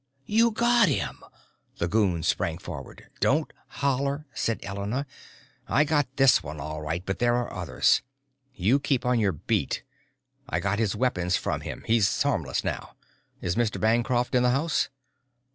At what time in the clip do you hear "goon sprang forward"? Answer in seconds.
1.87-3.07